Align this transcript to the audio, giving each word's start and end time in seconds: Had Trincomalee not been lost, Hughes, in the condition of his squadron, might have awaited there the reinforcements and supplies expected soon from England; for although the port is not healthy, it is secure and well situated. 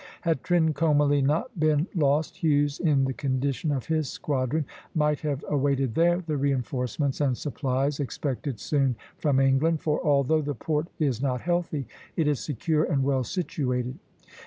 Had 0.21 0.41
Trincomalee 0.41 1.21
not 1.23 1.59
been 1.59 1.85
lost, 1.93 2.37
Hughes, 2.37 2.79
in 2.79 3.05
the 3.05 3.13
condition 3.13 3.71
of 3.71 3.85
his 3.85 4.09
squadron, 4.09 4.65
might 4.95 5.19
have 5.19 5.45
awaited 5.47 5.93
there 5.93 6.21
the 6.25 6.37
reinforcements 6.37 7.21
and 7.21 7.37
supplies 7.37 7.99
expected 7.99 8.59
soon 8.59 8.95
from 9.19 9.39
England; 9.39 9.79
for 9.83 10.03
although 10.03 10.41
the 10.41 10.55
port 10.55 10.87
is 10.97 11.21
not 11.21 11.41
healthy, 11.41 11.85
it 12.15 12.27
is 12.27 12.39
secure 12.39 12.83
and 12.83 13.03
well 13.03 13.23
situated. 13.23 13.99